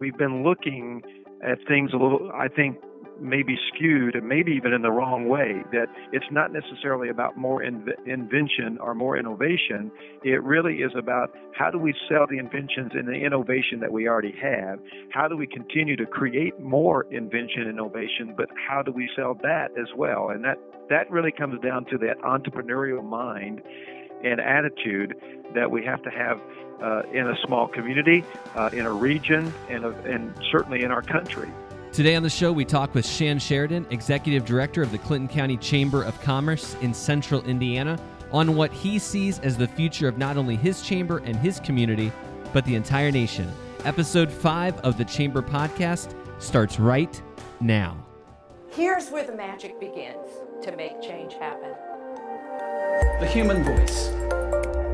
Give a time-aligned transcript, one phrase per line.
[0.00, 1.02] we've been looking
[1.42, 2.76] at things a little, I think,
[3.20, 5.62] maybe skewed and maybe even in the wrong way.
[5.72, 9.90] That it's not necessarily about more invention or more innovation.
[10.24, 14.08] It really is about how do we sell the inventions and the innovation that we
[14.08, 14.78] already have?
[15.10, 19.34] How do we continue to create more invention and innovation, but how do we sell
[19.42, 20.30] that as well?
[20.30, 20.56] And that,
[20.88, 23.60] that really comes down to that entrepreneurial mind
[24.24, 25.14] and attitude
[25.54, 26.40] that we have to have
[26.82, 28.24] uh, in a small community,
[28.56, 31.48] uh, in a region, and, and certainly in our country.
[31.92, 35.56] Today on the show, we talk with Shan Sheridan, Executive Director of the Clinton County
[35.56, 37.98] Chamber of Commerce in central Indiana,
[38.32, 42.12] on what he sees as the future of not only his chamber and his community,
[42.52, 43.50] but the entire nation.
[43.84, 47.20] Episode 5 of the Chamber Podcast starts right
[47.60, 47.96] now.
[48.70, 50.28] Here's where the magic begins
[50.62, 51.74] to make change happen.
[53.00, 54.08] The human voice.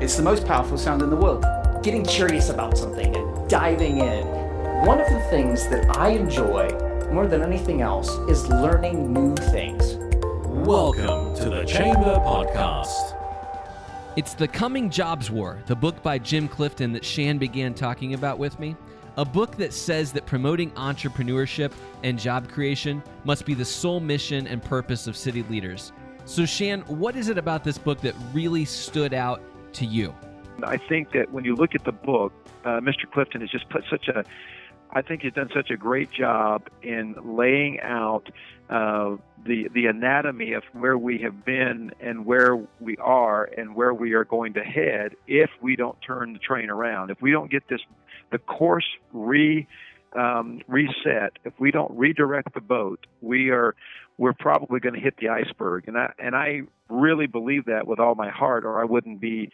[0.00, 1.44] It's the most powerful sound in the world.
[1.82, 4.24] Getting curious about something and diving in
[4.86, 6.68] one of the things that I enjoy
[7.10, 9.96] more than anything else is learning new things.
[10.46, 13.16] Welcome to the Chamber Podcast.
[14.14, 18.38] It's The Coming Jobs War, the book by Jim Clifton that Shan began talking about
[18.38, 18.76] with me.
[19.16, 21.72] A book that says that promoting entrepreneurship
[22.04, 25.90] and job creation must be the sole mission and purpose of city leaders.
[26.28, 29.40] So, Shan, what is it about this book that really stood out
[29.72, 30.14] to you?
[30.62, 32.34] I think that when you look at the book,
[32.66, 33.10] uh, Mr.
[33.10, 34.24] Clifton has just put such a
[34.90, 38.28] I think he's done such a great job in laying out
[38.68, 43.94] uh, the the anatomy of where we have been and where we are and where
[43.94, 47.10] we are going to head if we don't turn the train around.
[47.10, 47.80] If we don't get this
[48.32, 49.66] the course re
[50.12, 53.74] um, reset, if we don't redirect the boat, we are
[54.18, 55.88] we're probably going to hit the iceberg.
[55.88, 59.50] And I and I really believe that with all my heart, or I wouldn't be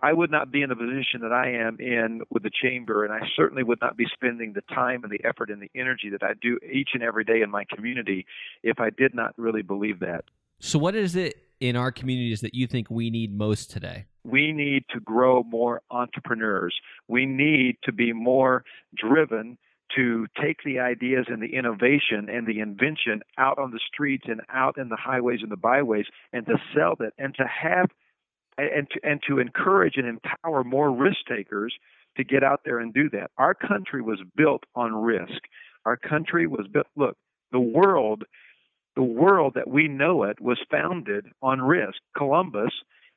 [0.00, 3.12] I would not be in the position that I am in with the chamber, and
[3.12, 6.22] I certainly would not be spending the time and the effort and the energy that
[6.22, 8.26] I do each and every day in my community
[8.62, 10.24] if I did not really believe that.
[10.60, 14.06] So, what is it in our communities that you think we need most today?
[14.24, 16.74] We need to grow more entrepreneurs.
[17.08, 18.64] We need to be more
[18.94, 19.58] driven
[19.96, 24.40] to take the ideas and the innovation and the invention out on the streets and
[24.52, 27.90] out in the highways and the byways and to sell that and to have
[28.58, 31.74] and to, and to encourage and empower more risk takers
[32.16, 33.30] to get out there and do that.
[33.38, 35.42] Our country was built on risk.
[35.86, 36.86] Our country was built.
[36.96, 37.16] Look,
[37.50, 38.24] the world,
[38.94, 41.98] the world that we know it was founded on risk.
[42.16, 42.72] Columbus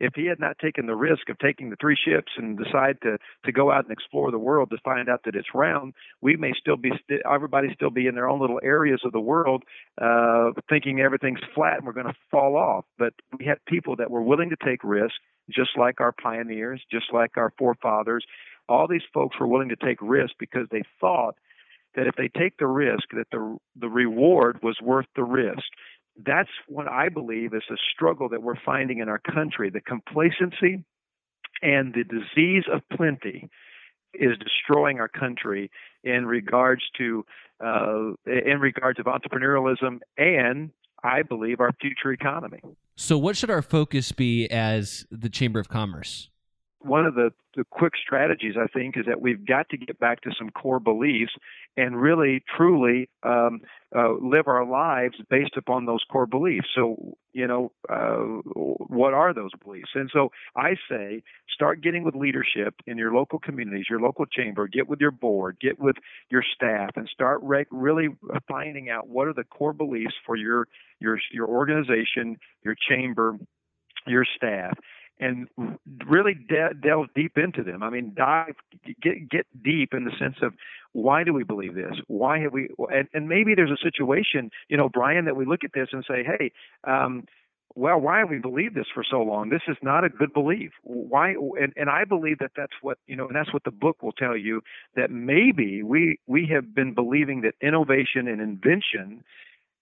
[0.00, 3.18] if he had not taken the risk of taking the three ships and decide to
[3.44, 6.52] to go out and explore the world to find out that it's round, we may
[6.58, 9.62] still be st- everybody still be in their own little areas of the world,
[10.00, 12.84] uh, thinking everything's flat and we're going to fall off.
[12.98, 15.18] But we had people that were willing to take risks,
[15.50, 18.24] just like our pioneers, just like our forefathers.
[18.68, 21.36] All these folks were willing to take risks because they thought
[21.94, 25.64] that if they take the risk, that the the reward was worth the risk
[26.16, 29.70] that's what I believe is the struggle that we're finding in our country.
[29.70, 30.84] The complacency
[31.62, 33.48] and the disease of plenty
[34.14, 35.70] is destroying our country
[36.02, 37.24] in regards to
[37.64, 40.70] uh, in regards of entrepreneurialism and
[41.02, 42.60] I believe our future economy.
[42.96, 46.30] So, what should our focus be as the Chamber of Commerce?
[46.82, 50.22] One of the, the quick strategies, I think, is that we've got to get back
[50.22, 51.32] to some core beliefs
[51.76, 53.60] and really, truly um,
[53.94, 56.68] uh, live our lives based upon those core beliefs.
[56.74, 58.16] So, you know, uh,
[58.54, 59.90] what are those beliefs?
[59.94, 64.66] And so I say start getting with leadership in your local communities, your local chamber,
[64.66, 65.96] get with your board, get with
[66.30, 68.08] your staff, and start re- really
[68.48, 70.66] finding out what are the core beliefs for your,
[70.98, 73.36] your, your organization, your chamber,
[74.06, 74.78] your staff
[75.20, 75.48] and
[76.06, 77.82] really de- delve deep into them.
[77.82, 78.54] I mean, dive,
[79.02, 80.54] get get deep in the sense of
[80.92, 81.94] why do we believe this?
[82.08, 82.68] Why have we?
[82.92, 86.04] And, and maybe there's a situation, you know, Brian, that we look at this and
[86.08, 86.52] say, hey.
[86.84, 87.24] Um,
[87.76, 89.48] well, why have we believed this for so long?
[89.48, 90.72] This is not a good belief.
[90.82, 91.34] Why?
[91.56, 94.10] And, and I believe that that's what you know, and that's what the book will
[94.10, 94.60] tell you
[94.96, 99.22] that maybe we we have been believing that innovation and invention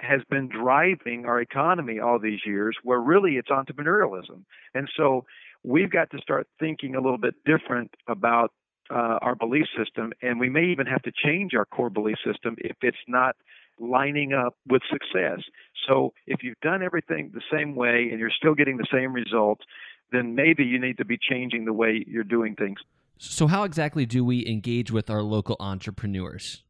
[0.00, 4.44] has been driving our economy all these years, where really it's entrepreneurialism.
[4.74, 5.24] And so
[5.62, 8.52] we've got to start thinking a little bit different about
[8.90, 12.56] uh, our belief system, and we may even have to change our core belief system
[12.58, 13.36] if it's not
[13.78, 15.40] lining up with success.
[15.88, 19.64] So if you've done everything the same way and you're still getting the same results,
[20.12, 22.78] then maybe you need to be changing the way you're doing things.
[23.18, 26.64] So, how exactly do we engage with our local entrepreneurs?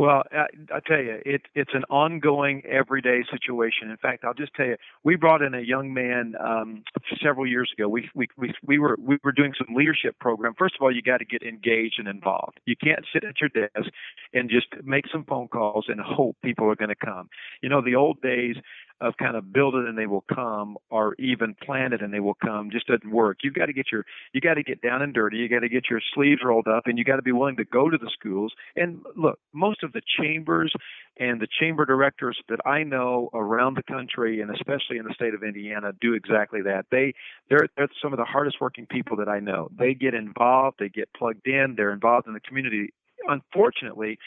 [0.00, 3.90] Well, I, I tell you, it, it's an ongoing, everyday situation.
[3.90, 6.84] In fact, I'll just tell you, we brought in a young man um,
[7.22, 7.86] several years ago.
[7.86, 10.54] We, we we we were we were doing some leadership program.
[10.58, 12.60] First of all, you got to get engaged and involved.
[12.64, 13.92] You can't sit at your desk
[14.32, 17.28] and just make some phone calls and hope people are going to come.
[17.60, 18.56] You know, the old days,
[19.00, 22.20] of kind of build it and they will come or even plan it and they
[22.20, 23.38] will come just doesn't work.
[23.42, 25.38] You've got to get your you got to get down and dirty.
[25.38, 27.64] You got to get your sleeves rolled up and you got to be willing to
[27.64, 28.52] go to the schools.
[28.76, 30.72] And look, most of the chambers
[31.18, 35.34] and the chamber directors that I know around the country and especially in the state
[35.34, 36.86] of Indiana do exactly that.
[36.90, 37.14] They
[37.48, 39.70] they're they're some of the hardest working people that I know.
[39.78, 42.92] They get involved, they get plugged in, they're involved in the community.
[43.28, 44.18] Unfortunately,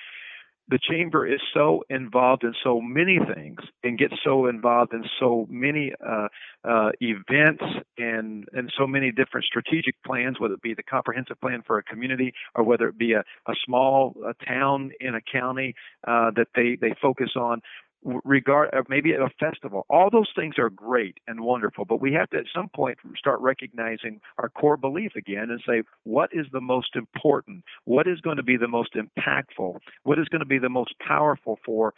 [0.69, 5.45] the chamber is so involved in so many things and gets so involved in so
[5.50, 6.27] many uh,
[6.63, 7.63] uh, events
[7.98, 11.83] and and so many different strategic plans, whether it be the comprehensive plan for a
[11.83, 15.75] community or whether it be a, a small a town in a county
[16.07, 17.62] uh, that they they focus on
[18.03, 19.85] regard uh, maybe a festival.
[19.89, 23.39] All those things are great and wonderful but we have to at some point start
[23.41, 27.63] recognizing our core belief again and say what is the most important?
[27.85, 29.77] What is going to be the most impactful?
[30.03, 31.94] What is going to be the most powerful for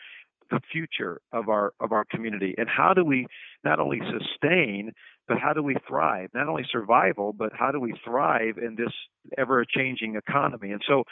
[0.52, 2.56] the future of our of our community?
[2.57, 3.28] And how do we
[3.63, 4.92] not only sustain
[5.28, 6.30] but how do we thrive?
[6.34, 8.94] Not only survival but how do we thrive in this
[9.38, 10.72] ever changing economy?
[10.72, 11.04] And so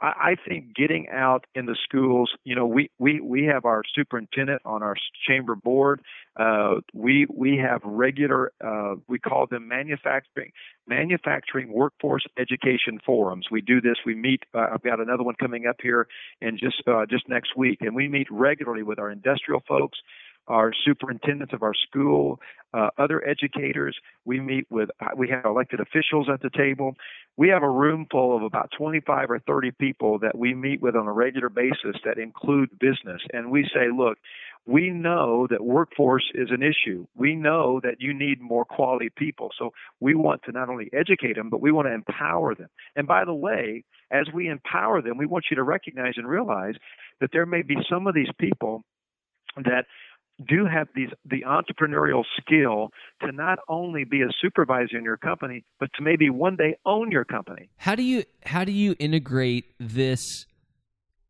[0.00, 3.82] I, I think getting out in the schools, you know, we, we, we have our
[3.94, 6.00] superintendent on our chamber board.
[6.38, 10.52] Uh, we we have regular, uh, we call them manufacturing
[10.86, 13.46] manufacturing workforce education forums.
[13.50, 13.96] We do this.
[14.06, 14.42] We meet.
[14.54, 16.06] Uh, I've got another one coming up here
[16.40, 19.98] in just uh, just next week, and we meet regularly with our industrial folks
[20.50, 22.40] our superintendents of our school,
[22.74, 23.96] uh, other educators.
[24.24, 26.96] We meet with, we have elected officials at the table.
[27.36, 30.96] We have a room full of about 25 or 30 people that we meet with
[30.96, 33.22] on a regular basis that include business.
[33.32, 34.18] And we say, look,
[34.66, 37.06] we know that workforce is an issue.
[37.16, 39.50] We know that you need more quality people.
[39.58, 39.70] So
[40.00, 42.68] we want to not only educate them, but we want to empower them.
[42.94, 46.74] And by the way, as we empower them, we want you to recognize and realize
[47.20, 48.82] that there may be some of these people
[49.56, 49.86] that
[50.48, 52.90] do have these the entrepreneurial skill
[53.20, 57.10] to not only be a supervisor in your company, but to maybe one day own
[57.10, 57.70] your company.
[57.76, 60.46] How do you how do you integrate this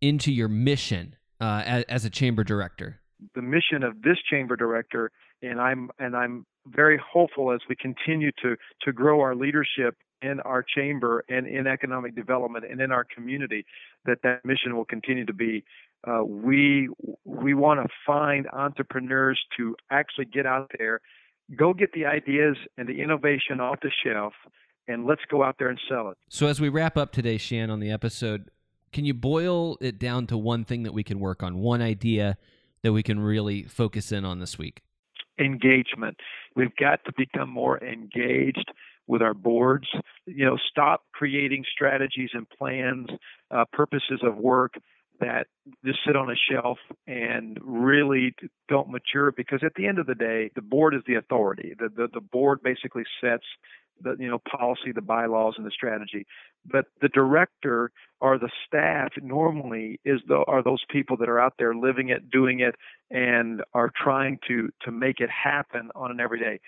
[0.01, 3.01] into your mission uh, as, as a chamber director?
[3.35, 5.11] The mission of this chamber director,
[5.43, 10.41] and I'm and I'm very hopeful as we continue to to grow our leadership in
[10.41, 13.65] our chamber and in economic development and in our community
[14.05, 15.65] that that mission will continue to be
[16.07, 16.89] uh, we
[17.25, 21.01] we want to find entrepreneurs to actually get out there,
[21.57, 24.33] go get the ideas and the innovation off the shelf,
[24.89, 26.17] and let's go out there and sell it.
[26.29, 28.51] So as we wrap up today, Shan, on the episode,
[28.93, 32.39] can you boil it down to one thing that we can work on, one idea
[32.83, 34.83] that we can really focus in on this week?
[35.39, 36.17] Engagement.
[36.57, 38.73] We've got to become more engaged
[39.07, 39.87] with our boards.
[40.27, 43.09] You know, stop creating strategies and plans,
[43.51, 44.75] uh, purposes of work
[45.21, 45.47] that
[45.85, 48.35] just sit on a shelf and really
[48.69, 51.75] don't mature because at the end of the day the board is the authority.
[51.79, 53.45] The the, the board basically sets
[54.03, 56.27] the you know policy the bylaws and the strategy.
[56.71, 61.55] But the director or the staff normally is the are those people that are out
[61.59, 62.75] there living it doing it
[63.11, 66.61] and are trying to to make it happen on an everyday.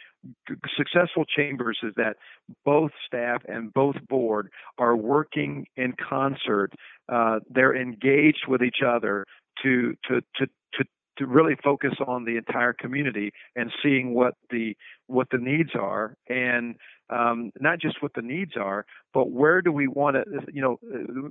[0.76, 2.16] Successful chambers is that
[2.64, 6.72] both staff and both board are working in concert
[7.08, 9.26] uh, they're engaged with each other
[9.62, 10.84] to to to to
[11.18, 14.76] to really focus on the entire community and seeing what the
[15.06, 16.76] what the needs are and
[17.10, 20.24] um, not just what the needs are, but where do we want to?
[20.52, 20.80] You know,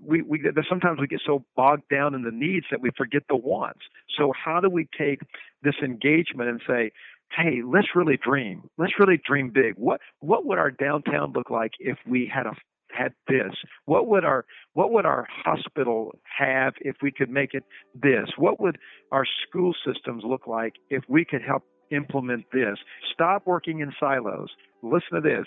[0.05, 3.35] we we sometimes we get so bogged down in the needs that we forget the
[3.35, 3.81] wants.
[4.17, 5.21] So how do we take
[5.63, 6.91] this engagement and say,
[7.35, 8.69] hey, let's really dream.
[8.77, 9.73] Let's really dream big.
[9.75, 12.53] What what would our downtown look like if we had a
[12.97, 13.53] had this?
[13.85, 17.63] What would our what would our hospital have if we could make it
[17.95, 18.29] this?
[18.37, 18.77] What would
[19.11, 22.77] our school systems look like if we could help implement this?
[23.13, 24.49] Stop working in silos.
[24.81, 25.45] Listen to this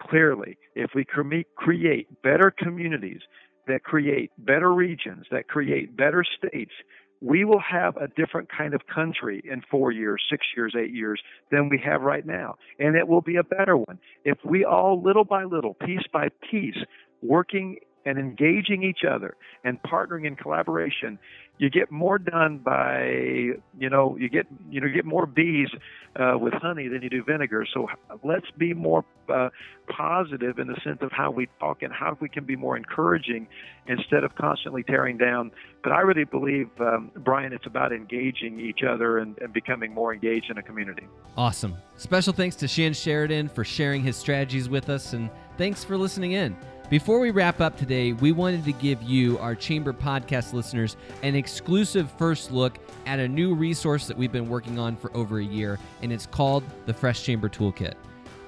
[0.00, 0.56] clearly.
[0.74, 1.04] If we
[1.56, 3.20] create better communities
[3.66, 6.72] that create better regions, that create better states,
[7.20, 11.20] we will have a different kind of country in four years, six years, eight years
[11.50, 12.56] than we have right now.
[12.78, 13.98] And it will be a better one.
[14.24, 16.78] If we all, little by little, piece by piece,
[17.22, 21.18] working and engaging each other and partnering in collaboration,
[21.58, 23.04] you get more done by
[23.78, 25.68] you know you get you know get more bees
[26.16, 27.66] uh, with honey than you do vinegar.
[27.72, 27.88] So
[28.22, 29.50] let's be more uh,
[29.88, 33.48] positive in the sense of how we talk and how we can be more encouraging
[33.86, 35.50] instead of constantly tearing down.
[35.82, 40.12] But I really believe, um, Brian, it's about engaging each other and, and becoming more
[40.12, 41.06] engaged in a community.
[41.36, 41.76] Awesome.
[41.96, 46.32] Special thanks to Shan Sheridan for sharing his strategies with us, and thanks for listening
[46.32, 46.56] in.
[46.90, 51.34] Before we wrap up today, we wanted to give you, our Chamber podcast listeners, an
[51.34, 55.44] exclusive first look at a new resource that we've been working on for over a
[55.44, 57.92] year, and it's called the Fresh Chamber Toolkit.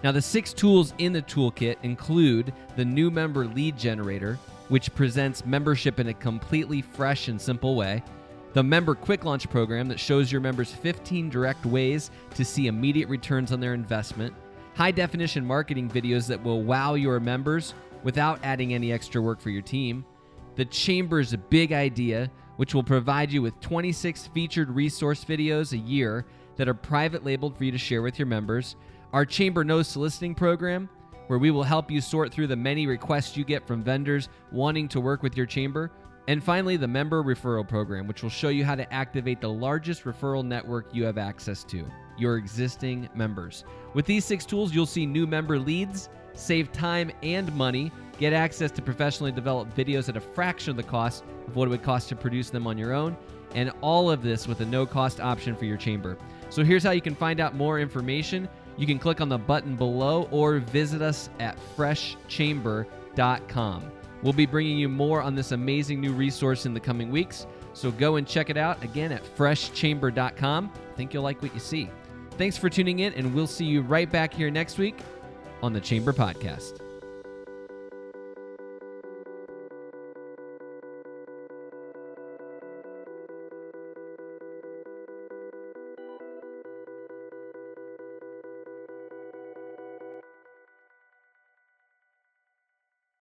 [0.02, 5.44] Now, the six tools in the toolkit include the new member lead generator, which presents
[5.44, 8.02] membership in a completely fresh and simple way,
[8.54, 13.10] the member quick launch program that shows your members 15 direct ways to see immediate
[13.10, 14.32] returns on their investment,
[14.74, 19.50] high definition marketing videos that will wow your members without adding any extra work for
[19.50, 20.04] your team.
[20.56, 26.26] The Chamber's Big Idea, which will provide you with 26 featured resource videos a year
[26.56, 28.76] that are private labeled for you to share with your members.
[29.12, 30.88] Our Chamber No Soliciting program,
[31.28, 34.88] where we will help you sort through the many requests you get from vendors wanting
[34.88, 35.90] to work with your chamber.
[36.28, 40.04] And finally, the Member Referral Program, which will show you how to activate the largest
[40.04, 41.86] referral network you have access to
[42.18, 43.64] your existing members.
[43.94, 48.70] With these six tools, you'll see new member leads save time and money, get access
[48.72, 52.08] to professionally developed videos at a fraction of the cost of what it would cost
[52.08, 53.16] to produce them on your own,
[53.54, 56.18] and all of this with a no cost option for your chamber.
[56.50, 58.48] So here's how you can find out more information.
[58.76, 63.92] You can click on the button below or visit us at freshchamber.com.
[64.22, 67.90] We'll be bringing you more on this amazing new resource in the coming weeks, so
[67.90, 70.72] go and check it out again at freshchamber.com.
[70.74, 71.88] I think you'll like what you see.
[72.32, 75.00] Thanks for tuning in, and we'll see you right back here next week
[75.62, 76.80] on the Chamber Podcast.